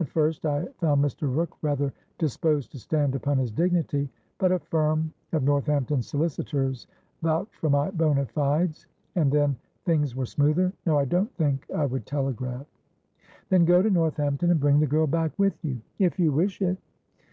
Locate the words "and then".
9.14-9.54